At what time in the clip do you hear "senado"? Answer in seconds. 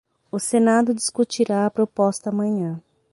0.39-0.95